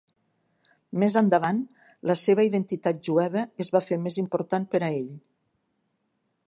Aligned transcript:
Més 1.01 1.17
endavant, 1.19 1.59
la 2.11 2.15
seva 2.21 2.47
identitat 2.47 3.03
jueva 3.09 3.45
es 3.65 3.73
va 3.77 3.83
fer 3.91 4.01
més 4.07 4.19
important 4.25 4.69
per 4.75 4.83
a 4.89 4.93
ell. 5.01 5.17